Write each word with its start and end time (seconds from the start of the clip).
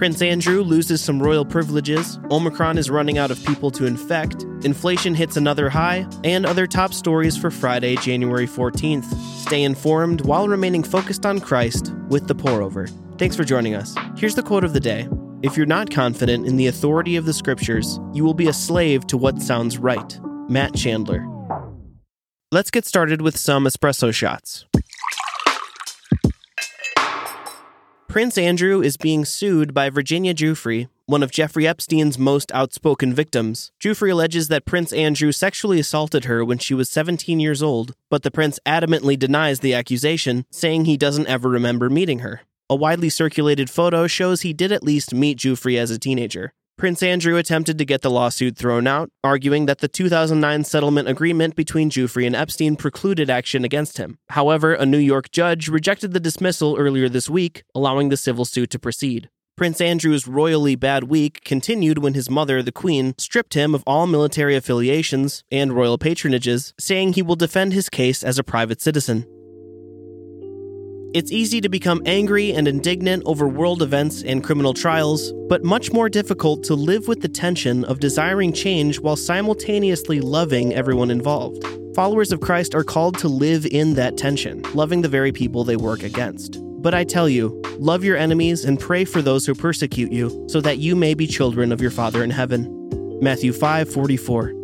Prince 0.00 0.22
Andrew 0.22 0.62
loses 0.62 1.02
some 1.02 1.22
royal 1.22 1.44
privileges, 1.44 2.18
Omicron 2.30 2.78
is 2.78 2.88
running 2.88 3.18
out 3.18 3.30
of 3.30 3.44
people 3.44 3.70
to 3.72 3.84
infect, 3.84 4.44
inflation 4.64 5.14
hits 5.14 5.36
another 5.36 5.68
high, 5.68 6.06
and 6.24 6.46
other 6.46 6.66
top 6.66 6.94
stories 6.94 7.36
for 7.36 7.50
Friday, 7.50 7.96
January 7.96 8.46
14th. 8.46 9.04
Stay 9.36 9.62
informed 9.62 10.22
while 10.22 10.48
remaining 10.48 10.82
focused 10.82 11.26
on 11.26 11.38
Christ 11.38 11.92
with 12.08 12.28
the 12.28 12.34
pour 12.34 12.62
over. 12.62 12.86
Thanks 13.18 13.36
for 13.36 13.44
joining 13.44 13.74
us. 13.74 13.94
Here's 14.16 14.34
the 14.34 14.42
quote 14.42 14.64
of 14.64 14.72
the 14.72 14.80
day 14.80 15.06
If 15.42 15.58
you're 15.58 15.66
not 15.66 15.90
confident 15.90 16.46
in 16.46 16.56
the 16.56 16.68
authority 16.68 17.16
of 17.16 17.26
the 17.26 17.34
scriptures, 17.34 18.00
you 18.14 18.24
will 18.24 18.32
be 18.32 18.48
a 18.48 18.54
slave 18.54 19.06
to 19.08 19.18
what 19.18 19.42
sounds 19.42 19.76
right. 19.76 20.18
Matt 20.48 20.74
Chandler. 20.74 21.28
Let's 22.50 22.70
get 22.70 22.86
started 22.86 23.20
with 23.20 23.36
some 23.36 23.66
espresso 23.66 24.14
shots. 24.14 24.64
Prince 28.10 28.36
Andrew 28.36 28.82
is 28.82 28.96
being 28.96 29.24
sued 29.24 29.72
by 29.72 29.88
Virginia 29.88 30.34
Giuffre, 30.34 30.88
one 31.06 31.22
of 31.22 31.30
Jeffrey 31.30 31.64
Epstein's 31.64 32.18
most 32.18 32.50
outspoken 32.50 33.14
victims. 33.14 33.70
Giuffre 33.78 34.10
alleges 34.10 34.48
that 34.48 34.64
Prince 34.64 34.92
Andrew 34.92 35.30
sexually 35.30 35.78
assaulted 35.78 36.24
her 36.24 36.44
when 36.44 36.58
she 36.58 36.74
was 36.74 36.90
17 36.90 37.38
years 37.38 37.62
old, 37.62 37.94
but 38.08 38.24
the 38.24 38.30
prince 38.32 38.58
adamantly 38.66 39.16
denies 39.16 39.60
the 39.60 39.74
accusation, 39.74 40.44
saying 40.50 40.86
he 40.86 40.96
doesn't 40.96 41.28
ever 41.28 41.48
remember 41.48 41.88
meeting 41.88 42.18
her. 42.18 42.40
A 42.68 42.74
widely 42.74 43.10
circulated 43.10 43.70
photo 43.70 44.08
shows 44.08 44.40
he 44.40 44.52
did 44.52 44.72
at 44.72 44.82
least 44.82 45.14
meet 45.14 45.38
Giuffre 45.38 45.78
as 45.78 45.92
a 45.92 45.98
teenager. 45.98 46.52
Prince 46.80 47.02
Andrew 47.02 47.36
attempted 47.36 47.76
to 47.76 47.84
get 47.84 48.00
the 48.00 48.10
lawsuit 48.10 48.56
thrown 48.56 48.86
out, 48.86 49.10
arguing 49.22 49.66
that 49.66 49.80
the 49.80 49.86
2009 49.86 50.64
settlement 50.64 51.08
agreement 51.08 51.54
between 51.54 51.90
Giuffre 51.90 52.26
and 52.26 52.34
Epstein 52.34 52.74
precluded 52.74 53.28
action 53.28 53.66
against 53.66 53.98
him. 53.98 54.16
However, 54.30 54.72
a 54.72 54.86
New 54.86 54.96
York 54.96 55.30
judge 55.30 55.68
rejected 55.68 56.14
the 56.14 56.20
dismissal 56.20 56.78
earlier 56.78 57.10
this 57.10 57.28
week, 57.28 57.64
allowing 57.74 58.08
the 58.08 58.16
civil 58.16 58.46
suit 58.46 58.70
to 58.70 58.78
proceed. 58.78 59.28
Prince 59.58 59.78
Andrew's 59.82 60.26
royally 60.26 60.74
bad 60.74 61.04
week 61.04 61.44
continued 61.44 61.98
when 61.98 62.14
his 62.14 62.30
mother, 62.30 62.62
the 62.62 62.72
Queen, 62.72 63.12
stripped 63.18 63.52
him 63.52 63.74
of 63.74 63.84
all 63.86 64.06
military 64.06 64.56
affiliations 64.56 65.44
and 65.52 65.74
royal 65.74 65.98
patronages, 65.98 66.72
saying 66.80 67.12
he 67.12 67.20
will 67.20 67.36
defend 67.36 67.74
his 67.74 67.90
case 67.90 68.24
as 68.24 68.38
a 68.38 68.42
private 68.42 68.80
citizen. 68.80 69.26
It's 71.12 71.32
easy 71.32 71.60
to 71.60 71.68
become 71.68 72.02
angry 72.06 72.52
and 72.52 72.68
indignant 72.68 73.24
over 73.26 73.48
world 73.48 73.82
events 73.82 74.22
and 74.22 74.44
criminal 74.44 74.72
trials, 74.72 75.32
but 75.48 75.64
much 75.64 75.92
more 75.92 76.08
difficult 76.08 76.62
to 76.64 76.76
live 76.76 77.08
with 77.08 77.20
the 77.20 77.28
tension 77.28 77.84
of 77.86 77.98
desiring 77.98 78.52
change 78.52 79.00
while 79.00 79.16
simultaneously 79.16 80.20
loving 80.20 80.72
everyone 80.72 81.10
involved. 81.10 81.66
Followers 81.96 82.30
of 82.30 82.40
Christ 82.40 82.76
are 82.76 82.84
called 82.84 83.18
to 83.18 83.26
live 83.26 83.66
in 83.66 83.94
that 83.94 84.16
tension, 84.16 84.62
loving 84.72 85.02
the 85.02 85.08
very 85.08 85.32
people 85.32 85.64
they 85.64 85.74
work 85.74 86.04
against. 86.04 86.60
But 86.80 86.94
I 86.94 87.02
tell 87.02 87.28
you, 87.28 87.60
love 87.80 88.04
your 88.04 88.16
enemies 88.16 88.64
and 88.64 88.78
pray 88.78 89.04
for 89.04 89.20
those 89.20 89.44
who 89.44 89.54
persecute 89.56 90.12
you, 90.12 90.46
so 90.48 90.60
that 90.60 90.78
you 90.78 90.94
may 90.94 91.14
be 91.14 91.26
children 91.26 91.72
of 91.72 91.80
your 91.80 91.90
Father 91.90 92.22
in 92.22 92.30
heaven. 92.30 92.68
Matthew 93.20 93.52
5:44. 93.52 94.59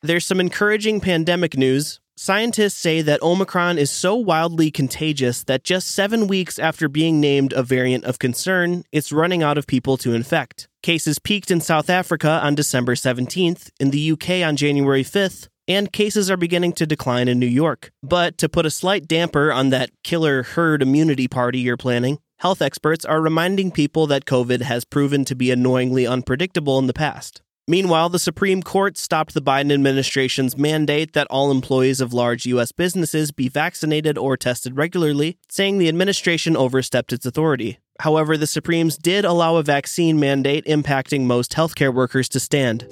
There's 0.00 0.24
some 0.24 0.38
encouraging 0.38 1.00
pandemic 1.00 1.56
news. 1.56 1.98
Scientists 2.16 2.76
say 2.76 3.02
that 3.02 3.20
Omicron 3.20 3.78
is 3.78 3.90
so 3.90 4.14
wildly 4.14 4.70
contagious 4.70 5.42
that 5.44 5.64
just 5.64 5.88
seven 5.88 6.28
weeks 6.28 6.56
after 6.56 6.88
being 6.88 7.20
named 7.20 7.52
a 7.52 7.64
variant 7.64 8.04
of 8.04 8.20
concern, 8.20 8.84
it's 8.92 9.10
running 9.10 9.42
out 9.42 9.58
of 9.58 9.66
people 9.66 9.96
to 9.96 10.14
infect. 10.14 10.68
Cases 10.84 11.18
peaked 11.18 11.50
in 11.50 11.60
South 11.60 11.90
Africa 11.90 12.40
on 12.44 12.54
December 12.54 12.94
17th, 12.94 13.70
in 13.80 13.90
the 13.90 14.12
UK 14.12 14.46
on 14.46 14.54
January 14.54 15.02
5th, 15.02 15.48
and 15.66 15.92
cases 15.92 16.30
are 16.30 16.36
beginning 16.36 16.74
to 16.74 16.86
decline 16.86 17.26
in 17.26 17.40
New 17.40 17.46
York. 17.46 17.90
But 18.00 18.38
to 18.38 18.48
put 18.48 18.66
a 18.66 18.70
slight 18.70 19.08
damper 19.08 19.50
on 19.50 19.70
that 19.70 19.90
killer 20.04 20.44
herd 20.44 20.80
immunity 20.80 21.26
party 21.26 21.58
you're 21.58 21.76
planning, 21.76 22.20
health 22.36 22.62
experts 22.62 23.04
are 23.04 23.20
reminding 23.20 23.72
people 23.72 24.06
that 24.06 24.26
COVID 24.26 24.62
has 24.62 24.84
proven 24.84 25.24
to 25.24 25.34
be 25.34 25.50
annoyingly 25.50 26.06
unpredictable 26.06 26.78
in 26.78 26.86
the 26.86 26.94
past. 26.94 27.42
Meanwhile, 27.70 28.08
the 28.08 28.18
Supreme 28.18 28.62
Court 28.62 28.96
stopped 28.96 29.34
the 29.34 29.42
Biden 29.42 29.70
administration's 29.70 30.56
mandate 30.56 31.12
that 31.12 31.26
all 31.28 31.50
employees 31.50 32.00
of 32.00 32.14
large 32.14 32.46
U.S. 32.46 32.72
businesses 32.72 33.30
be 33.30 33.50
vaccinated 33.50 34.16
or 34.16 34.38
tested 34.38 34.78
regularly, 34.78 35.36
saying 35.50 35.76
the 35.76 35.88
administration 35.90 36.56
overstepped 36.56 37.12
its 37.12 37.26
authority. 37.26 37.78
However, 38.00 38.38
the 38.38 38.46
Supremes 38.46 38.96
did 38.96 39.26
allow 39.26 39.56
a 39.56 39.62
vaccine 39.62 40.18
mandate 40.18 40.64
impacting 40.64 41.26
most 41.26 41.52
healthcare 41.52 41.92
workers 41.92 42.26
to 42.30 42.40
stand. 42.40 42.84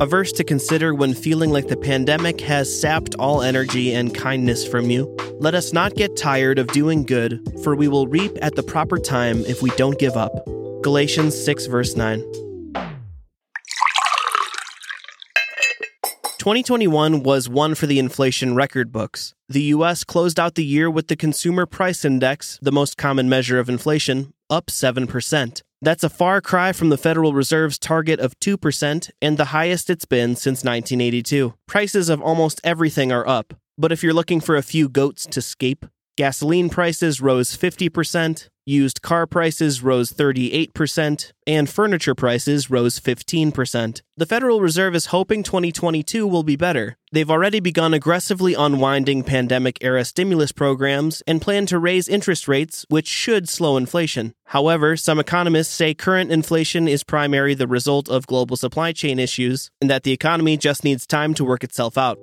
A 0.00 0.06
verse 0.06 0.32
to 0.32 0.42
consider 0.42 0.92
when 0.92 1.14
feeling 1.14 1.50
like 1.50 1.68
the 1.68 1.76
pandemic 1.76 2.40
has 2.40 2.80
sapped 2.80 3.14
all 3.20 3.42
energy 3.42 3.94
and 3.94 4.12
kindness 4.12 4.66
from 4.66 4.90
you. 4.90 5.16
Let 5.38 5.54
us 5.54 5.72
not 5.72 5.94
get 5.94 6.16
tired 6.16 6.58
of 6.58 6.66
doing 6.68 7.04
good, 7.04 7.40
for 7.62 7.76
we 7.76 7.86
will 7.86 8.08
reap 8.08 8.36
at 8.42 8.56
the 8.56 8.64
proper 8.64 8.98
time 8.98 9.44
if 9.46 9.62
we 9.62 9.70
don't 9.76 10.00
give 10.00 10.16
up. 10.16 10.32
Galatians 10.82 11.40
6, 11.44 11.66
verse 11.66 11.94
9. 11.94 12.51
2021 16.42 17.22
was 17.22 17.48
one 17.48 17.72
for 17.72 17.86
the 17.86 18.00
inflation 18.00 18.56
record 18.56 18.90
books. 18.90 19.32
The 19.48 19.62
US 19.74 20.02
closed 20.02 20.40
out 20.40 20.56
the 20.56 20.64
year 20.64 20.90
with 20.90 21.06
the 21.06 21.14
Consumer 21.14 21.66
Price 21.66 22.04
Index, 22.04 22.58
the 22.60 22.72
most 22.72 22.96
common 22.96 23.28
measure 23.28 23.60
of 23.60 23.68
inflation, 23.68 24.34
up 24.50 24.66
7%. 24.66 25.62
That's 25.80 26.02
a 26.02 26.10
far 26.10 26.40
cry 26.40 26.72
from 26.72 26.88
the 26.88 26.96
Federal 26.96 27.32
Reserve's 27.32 27.78
target 27.78 28.18
of 28.18 28.36
2% 28.40 29.10
and 29.22 29.36
the 29.38 29.54
highest 29.56 29.88
it's 29.88 30.04
been 30.04 30.34
since 30.34 30.64
1982. 30.64 31.54
Prices 31.68 32.08
of 32.08 32.20
almost 32.20 32.60
everything 32.64 33.12
are 33.12 33.28
up, 33.28 33.54
but 33.78 33.92
if 33.92 34.02
you're 34.02 34.12
looking 34.12 34.40
for 34.40 34.56
a 34.56 34.62
few 34.62 34.88
goats 34.88 35.26
to 35.26 35.40
scape, 35.40 35.86
gasoline 36.16 36.68
prices 36.68 37.20
rose 37.20 37.56
50%, 37.56 38.48
Used 38.64 39.02
car 39.02 39.26
prices 39.26 39.82
rose 39.82 40.12
38%, 40.12 41.32
and 41.48 41.68
furniture 41.68 42.14
prices 42.14 42.70
rose 42.70 43.00
15%. 43.00 44.02
The 44.16 44.26
Federal 44.26 44.60
Reserve 44.60 44.94
is 44.94 45.06
hoping 45.06 45.42
2022 45.42 46.28
will 46.28 46.44
be 46.44 46.54
better. 46.54 46.96
They've 47.10 47.28
already 47.28 47.58
begun 47.58 47.92
aggressively 47.92 48.54
unwinding 48.54 49.24
pandemic 49.24 49.78
era 49.80 50.04
stimulus 50.04 50.52
programs 50.52 51.24
and 51.26 51.42
plan 51.42 51.66
to 51.66 51.78
raise 51.80 52.06
interest 52.06 52.46
rates, 52.46 52.86
which 52.88 53.08
should 53.08 53.48
slow 53.48 53.76
inflation. 53.76 54.32
However, 54.44 54.96
some 54.96 55.18
economists 55.18 55.74
say 55.74 55.92
current 55.92 56.30
inflation 56.30 56.86
is 56.86 57.02
primarily 57.02 57.54
the 57.54 57.66
result 57.66 58.08
of 58.08 58.28
global 58.28 58.56
supply 58.56 58.92
chain 58.92 59.18
issues 59.18 59.70
and 59.80 59.90
that 59.90 60.04
the 60.04 60.12
economy 60.12 60.56
just 60.56 60.84
needs 60.84 61.04
time 61.04 61.34
to 61.34 61.44
work 61.44 61.64
itself 61.64 61.98
out. 61.98 62.16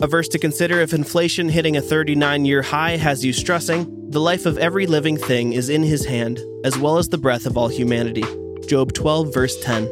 A 0.00 0.06
verse 0.06 0.28
to 0.28 0.38
consider 0.38 0.80
if 0.80 0.94
inflation 0.94 1.48
hitting 1.48 1.76
a 1.76 1.80
39 1.80 2.44
year 2.44 2.62
high 2.62 2.96
has 2.96 3.24
you 3.24 3.32
stressing. 3.32 4.10
The 4.10 4.20
life 4.20 4.46
of 4.46 4.58
every 4.58 4.86
living 4.86 5.16
thing 5.16 5.52
is 5.52 5.68
in 5.68 5.82
his 5.82 6.04
hand, 6.04 6.40
as 6.64 6.78
well 6.78 6.98
as 6.98 7.08
the 7.08 7.18
breath 7.18 7.46
of 7.46 7.56
all 7.56 7.68
humanity. 7.68 8.24
Job 8.66 8.92
12, 8.92 9.32
verse 9.32 9.60
10. 9.62 9.90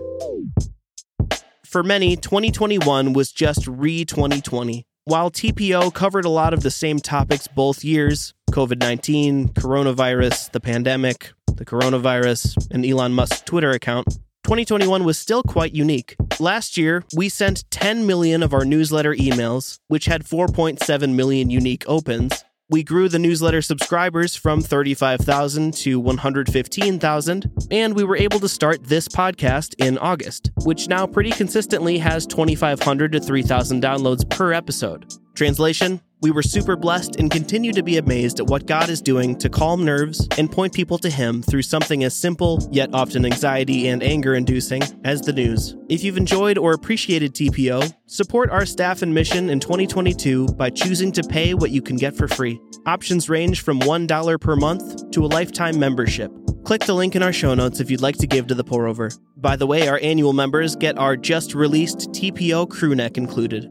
For 1.64 1.82
many, 1.82 2.16
2021 2.16 3.12
was 3.12 3.32
just 3.32 3.66
re 3.66 4.04
2020. 4.04 4.86
While 5.04 5.30
TPO 5.30 5.92
covered 5.94 6.24
a 6.24 6.30
lot 6.30 6.54
of 6.54 6.62
the 6.62 6.70
same 6.70 6.98
topics 6.98 7.46
both 7.46 7.84
years 7.84 8.34
COVID 8.50 8.78
19, 8.78 9.48
coronavirus, 9.50 10.52
the 10.52 10.60
pandemic, 10.60 11.32
the 11.46 11.64
coronavirus, 11.64 12.68
and 12.70 12.86
Elon 12.86 13.12
Musk's 13.12 13.40
Twitter 13.42 13.70
account 13.70 14.06
2021 14.46 15.02
was 15.02 15.18
still 15.18 15.42
quite 15.42 15.74
unique. 15.74 16.14
Last 16.38 16.76
year, 16.76 17.02
we 17.16 17.28
sent 17.28 17.68
10 17.72 18.06
million 18.06 18.44
of 18.44 18.54
our 18.54 18.64
newsletter 18.64 19.12
emails, 19.12 19.80
which 19.88 20.04
had 20.04 20.24
4.7 20.24 21.14
million 21.16 21.50
unique 21.50 21.82
opens. 21.88 22.44
We 22.70 22.84
grew 22.84 23.08
the 23.08 23.18
newsletter 23.18 23.60
subscribers 23.60 24.36
from 24.36 24.62
35,000 24.62 25.74
to 25.74 25.98
115,000, 25.98 27.50
and 27.72 27.96
we 27.96 28.04
were 28.04 28.16
able 28.16 28.38
to 28.38 28.48
start 28.48 28.84
this 28.84 29.08
podcast 29.08 29.74
in 29.78 29.98
August, 29.98 30.52
which 30.62 30.86
now 30.86 31.08
pretty 31.08 31.32
consistently 31.32 31.98
has 31.98 32.24
2,500 32.24 33.10
to 33.10 33.18
3,000 33.18 33.82
downloads 33.82 34.30
per 34.30 34.52
episode. 34.52 35.12
Translation 35.34 36.00
we 36.20 36.30
were 36.30 36.42
super 36.42 36.76
blessed 36.76 37.16
and 37.16 37.30
continue 37.30 37.72
to 37.72 37.82
be 37.82 37.98
amazed 37.98 38.40
at 38.40 38.46
what 38.46 38.66
God 38.66 38.88
is 38.88 39.02
doing 39.02 39.36
to 39.38 39.48
calm 39.48 39.84
nerves 39.84 40.26
and 40.38 40.50
point 40.50 40.72
people 40.72 40.98
to 40.98 41.10
Him 41.10 41.42
through 41.42 41.62
something 41.62 42.04
as 42.04 42.16
simple, 42.16 42.66
yet 42.72 42.90
often 42.94 43.24
anxiety 43.24 43.88
and 43.88 44.02
anger 44.02 44.34
inducing, 44.34 44.82
as 45.04 45.20
the 45.20 45.32
news. 45.32 45.76
If 45.88 46.02
you've 46.02 46.16
enjoyed 46.16 46.58
or 46.58 46.72
appreciated 46.72 47.34
TPO, 47.34 47.94
support 48.06 48.50
our 48.50 48.64
staff 48.64 49.02
and 49.02 49.12
mission 49.12 49.50
in 49.50 49.60
2022 49.60 50.48
by 50.48 50.70
choosing 50.70 51.12
to 51.12 51.22
pay 51.22 51.54
what 51.54 51.70
you 51.70 51.82
can 51.82 51.96
get 51.96 52.16
for 52.16 52.28
free. 52.28 52.60
Options 52.86 53.28
range 53.28 53.60
from 53.60 53.80
$1 53.80 54.40
per 54.40 54.56
month 54.56 55.10
to 55.10 55.24
a 55.24 55.26
lifetime 55.26 55.78
membership. 55.78 56.32
Click 56.64 56.84
the 56.84 56.94
link 56.94 57.14
in 57.14 57.22
our 57.22 57.32
show 57.32 57.54
notes 57.54 57.78
if 57.78 57.90
you'd 57.90 58.00
like 58.00 58.16
to 58.16 58.26
give 58.26 58.46
to 58.48 58.54
the 58.54 58.64
pour 58.64 58.88
over. 58.88 59.10
By 59.36 59.54
the 59.54 59.66
way, 59.66 59.86
our 59.86 60.00
annual 60.02 60.32
members 60.32 60.74
get 60.74 60.98
our 60.98 61.16
just 61.16 61.54
released 61.54 62.10
TPO 62.10 62.70
crew 62.70 62.94
neck 62.94 63.16
included. 63.16 63.70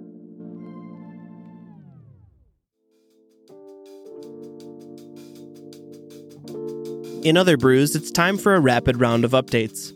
In 7.25 7.37
other 7.37 7.57
brews, 7.57 7.95
it's 7.95 8.11
time 8.11 8.37
for 8.37 8.53
a 8.53 8.59
rapid 8.59 8.99
round 8.99 9.25
of 9.25 9.31
updates. 9.31 9.93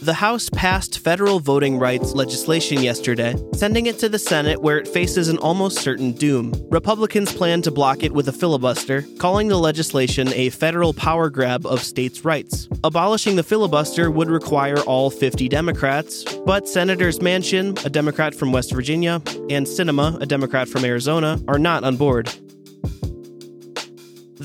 The 0.00 0.14
House 0.14 0.48
passed 0.50 1.00
federal 1.00 1.40
voting 1.40 1.80
rights 1.80 2.12
legislation 2.12 2.80
yesterday, 2.80 3.34
sending 3.54 3.86
it 3.86 3.98
to 3.98 4.08
the 4.08 4.20
Senate 4.20 4.62
where 4.62 4.78
it 4.78 4.86
faces 4.86 5.28
an 5.28 5.38
almost 5.38 5.80
certain 5.80 6.12
doom. 6.12 6.52
Republicans 6.70 7.32
plan 7.32 7.60
to 7.62 7.72
block 7.72 8.04
it 8.04 8.12
with 8.12 8.28
a 8.28 8.32
filibuster, 8.32 9.04
calling 9.18 9.48
the 9.48 9.58
legislation 9.58 10.32
a 10.34 10.50
federal 10.50 10.94
power 10.94 11.28
grab 11.28 11.66
of 11.66 11.82
states' 11.82 12.24
rights. 12.24 12.68
Abolishing 12.84 13.34
the 13.34 13.42
filibuster 13.42 14.08
would 14.08 14.30
require 14.30 14.78
all 14.82 15.10
50 15.10 15.48
Democrats, 15.48 16.22
but 16.46 16.68
Senators 16.68 17.18
Manchin, 17.18 17.84
a 17.84 17.90
Democrat 17.90 18.32
from 18.32 18.52
West 18.52 18.72
Virginia, 18.72 19.14
and 19.50 19.66
Sinema, 19.66 20.22
a 20.22 20.26
Democrat 20.26 20.68
from 20.68 20.84
Arizona, 20.84 21.40
are 21.48 21.58
not 21.58 21.82
on 21.82 21.96
board. 21.96 22.32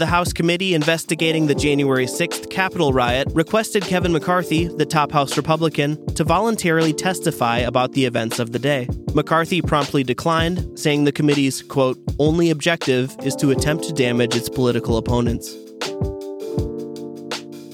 The 0.02 0.08
House 0.08 0.34
committee 0.34 0.74
investigating 0.74 1.46
the 1.46 1.54
January 1.54 2.08
6th 2.08 2.50
Capitol 2.50 2.92
riot 2.92 3.28
requested 3.36 3.84
Kevin 3.84 4.12
McCarthy, 4.12 4.68
the 4.68 4.84
top 4.84 5.12
House 5.12 5.38
Republican, 5.38 6.04
to 6.16 6.24
voluntarily 6.24 6.92
testify 6.92 7.60
about 7.60 7.92
the 7.92 8.06
events 8.06 8.40
of 8.40 8.52
the 8.52 8.58
day. 8.58 8.88
McCarthy 9.14 9.62
promptly 9.62 10.04
declined, 10.04 10.68
saying 10.74 11.04
the 11.04 11.12
committee's, 11.12 11.62
quote, 11.62 12.00
only 12.18 12.50
objective 12.50 13.16
is 13.22 13.36
to 13.36 13.52
attempt 13.52 13.84
to 13.84 13.94
damage 13.94 14.36
its 14.36 14.50
political 14.50 14.98
opponents. 14.98 15.56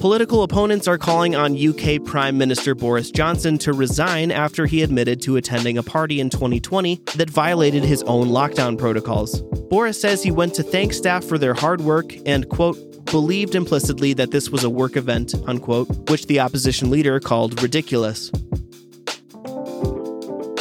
Political 0.01 0.43
opponents 0.43 0.85
are 0.85 0.97
calling 0.97 1.33
on 1.33 1.57
UK 1.57 2.03
Prime 2.03 2.37
Minister 2.37 2.75
Boris 2.75 3.09
Johnson 3.09 3.57
to 3.59 3.71
resign 3.71 4.31
after 4.31 4.65
he 4.65 4.83
admitted 4.83 5.21
to 5.21 5.37
attending 5.37 5.77
a 5.77 5.83
party 5.83 6.19
in 6.19 6.29
2020 6.29 7.01
that 7.15 7.29
violated 7.29 7.85
his 7.85 8.03
own 8.03 8.27
lockdown 8.27 8.77
protocols. 8.77 9.41
Boris 9.69 9.99
says 9.99 10.23
he 10.23 10.31
went 10.31 10.53
to 10.55 10.63
thank 10.63 10.93
staff 10.93 11.23
for 11.23 11.37
their 11.37 11.53
hard 11.53 11.81
work 11.81 12.13
and, 12.25 12.47
quote, 12.49 13.05
believed 13.05 13.55
implicitly 13.55 14.13
that 14.13 14.31
this 14.31 14.49
was 14.49 14.63
a 14.63 14.69
work 14.69 14.95
event, 14.95 15.33
unquote, 15.45 15.87
which 16.09 16.27
the 16.27 16.39
opposition 16.39 16.89
leader 16.89 17.19
called 17.19 17.61
ridiculous 17.61 18.31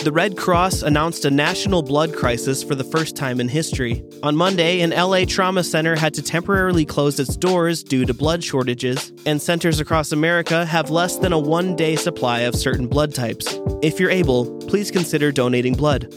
the 0.07 0.13
Red 0.13 0.37
Cross 0.37 0.83
announced 0.83 1.25
a 1.25 1.33
national 1.33 1.83
blood 1.83 2.15
crisis 2.15 2.63
for 2.63 2.77
the 2.77 2.85
first 2.85 3.17
time 3.17 3.41
in 3.41 3.49
history. 3.49 4.05
On 4.23 4.37
Monday, 4.37 4.81
an 4.83 4.91
LA 4.91 5.25
trauma 5.25 5.65
center 5.65 5.97
had 5.97 6.15
to 6.15 6.23
temporarily 6.23 6.85
close 6.85 7.19
its 7.19 7.37
doors 7.37 7.83
due 7.83 8.05
to 8.05 8.15
blood 8.15 8.45
shortages, 8.45 9.13
and 9.27 9.43
centers 9.43 9.81
across 9.81 10.13
America 10.13 10.65
have 10.65 10.91
less 10.91 11.17
than 11.17 11.33
a 11.33 11.39
one 11.41 11.75
day 11.75 11.97
supply 11.97 12.43
of 12.43 12.55
certain 12.55 12.87
blood 12.87 13.17
types. 13.17 13.59
If 13.83 13.99
you're 13.99 14.13
able, 14.13 14.57
please 14.69 14.93
consider 14.93 15.33
donating 15.33 15.75
blood 15.75 16.15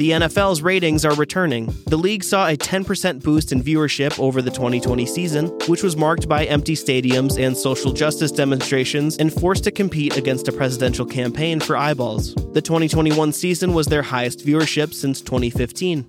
the 0.00 0.12
NFL's 0.12 0.62
ratings 0.62 1.04
are 1.04 1.14
returning. 1.14 1.66
The 1.84 1.98
league 1.98 2.24
saw 2.24 2.48
a 2.48 2.56
10% 2.56 3.22
boost 3.22 3.52
in 3.52 3.62
viewership 3.62 4.18
over 4.18 4.40
the 4.40 4.50
2020 4.50 5.04
season, 5.04 5.48
which 5.66 5.82
was 5.82 5.94
marked 5.94 6.26
by 6.26 6.46
empty 6.46 6.74
stadiums 6.74 7.38
and 7.38 7.54
social 7.54 7.92
justice 7.92 8.32
demonstrations 8.32 9.18
and 9.18 9.30
forced 9.30 9.64
to 9.64 9.70
compete 9.70 10.16
against 10.16 10.48
a 10.48 10.52
presidential 10.52 11.04
campaign 11.04 11.60
for 11.60 11.76
eyeballs. 11.76 12.34
The 12.34 12.62
2021 12.62 13.34
season 13.34 13.74
was 13.74 13.88
their 13.88 14.00
highest 14.00 14.38
viewership 14.38 14.94
since 14.94 15.20
2015. 15.20 16.06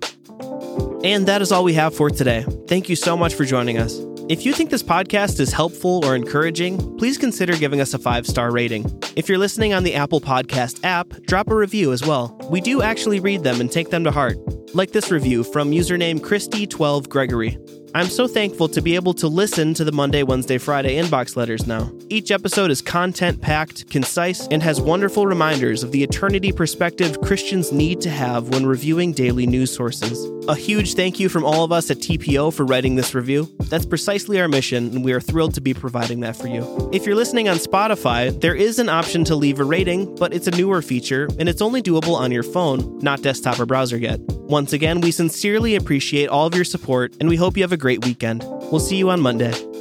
And 1.04 1.28
that 1.28 1.42
is 1.42 1.52
all 1.52 1.62
we 1.62 1.74
have 1.74 1.94
for 1.94 2.08
today. 2.08 2.46
Thank 2.68 2.88
you 2.88 2.96
so 2.96 3.14
much 3.14 3.34
for 3.34 3.44
joining 3.44 3.76
us. 3.76 4.11
If 4.32 4.46
you 4.46 4.54
think 4.54 4.70
this 4.70 4.82
podcast 4.82 5.40
is 5.40 5.52
helpful 5.52 6.02
or 6.06 6.16
encouraging, 6.16 6.96
please 6.96 7.18
consider 7.18 7.54
giving 7.54 7.82
us 7.82 7.92
a 7.92 7.98
five 7.98 8.26
star 8.26 8.50
rating. 8.50 8.90
If 9.14 9.28
you're 9.28 9.36
listening 9.36 9.74
on 9.74 9.84
the 9.84 9.94
Apple 9.94 10.22
Podcast 10.22 10.82
app, 10.84 11.10
drop 11.26 11.50
a 11.50 11.54
review 11.54 11.92
as 11.92 12.02
well. 12.02 12.34
We 12.50 12.62
do 12.62 12.80
actually 12.80 13.20
read 13.20 13.42
them 13.42 13.60
and 13.60 13.70
take 13.70 13.90
them 13.90 14.04
to 14.04 14.10
heart. 14.10 14.38
Like 14.74 14.92
this 14.92 15.10
review 15.10 15.44
from 15.44 15.70
username 15.70 16.18
Christy12Gregory. 16.18 17.81
I'm 17.94 18.06
so 18.06 18.26
thankful 18.26 18.68
to 18.68 18.80
be 18.80 18.94
able 18.94 19.12
to 19.14 19.28
listen 19.28 19.74
to 19.74 19.84
the 19.84 19.92
Monday, 19.92 20.22
Wednesday, 20.22 20.56
Friday 20.56 20.96
inbox 20.96 21.36
letters 21.36 21.66
now. 21.66 21.92
Each 22.08 22.30
episode 22.30 22.70
is 22.70 22.80
content 22.80 23.42
packed, 23.42 23.90
concise, 23.90 24.46
and 24.48 24.62
has 24.62 24.80
wonderful 24.80 25.26
reminders 25.26 25.82
of 25.82 25.92
the 25.92 26.02
eternity 26.02 26.52
perspective 26.52 27.20
Christians 27.20 27.70
need 27.70 28.00
to 28.00 28.08
have 28.08 28.48
when 28.48 28.64
reviewing 28.64 29.12
daily 29.12 29.46
news 29.46 29.74
sources. 29.74 30.26
A 30.48 30.54
huge 30.54 30.94
thank 30.94 31.20
you 31.20 31.28
from 31.28 31.44
all 31.44 31.64
of 31.64 31.70
us 31.70 31.90
at 31.90 31.98
TPO 31.98 32.54
for 32.54 32.64
writing 32.64 32.96
this 32.96 33.14
review. 33.14 33.48
That's 33.64 33.86
precisely 33.86 34.40
our 34.40 34.48
mission, 34.48 34.86
and 34.88 35.04
we 35.04 35.12
are 35.12 35.20
thrilled 35.20 35.54
to 35.54 35.60
be 35.60 35.74
providing 35.74 36.20
that 36.20 36.34
for 36.34 36.48
you. 36.48 36.90
If 36.94 37.04
you're 37.04 37.14
listening 37.14 37.50
on 37.50 37.58
Spotify, 37.58 38.40
there 38.40 38.54
is 38.54 38.78
an 38.78 38.88
option 38.88 39.22
to 39.24 39.36
leave 39.36 39.60
a 39.60 39.64
rating, 39.64 40.16
but 40.16 40.32
it's 40.32 40.46
a 40.46 40.50
newer 40.50 40.80
feature, 40.80 41.28
and 41.38 41.46
it's 41.46 41.60
only 41.60 41.82
doable 41.82 42.16
on 42.16 42.32
your 42.32 42.42
phone, 42.42 42.98
not 43.00 43.22
desktop 43.22 43.60
or 43.60 43.66
browser 43.66 43.98
yet. 43.98 44.18
Once 44.52 44.72
again, 44.72 45.00
we 45.00 45.10
sincerely 45.10 45.76
appreciate 45.76 46.28
all 46.28 46.46
of 46.46 46.54
your 46.54 46.64
support, 46.64 47.14
and 47.20 47.28
we 47.28 47.36
hope 47.36 47.56
you 47.56 47.62
have 47.62 47.72
a 47.72 47.76
great 47.82 48.04
weekend. 48.04 48.44
We'll 48.70 48.78
see 48.78 48.96
you 48.96 49.10
on 49.10 49.20
Monday. 49.20 49.71